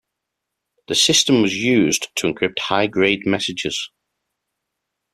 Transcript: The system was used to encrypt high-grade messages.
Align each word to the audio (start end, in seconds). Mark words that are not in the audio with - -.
The 0.87 0.95
system 0.95 1.43
was 1.43 1.53
used 1.55 2.07
to 2.15 2.33
encrypt 2.33 2.57
high-grade 2.57 3.27
messages. 3.27 3.91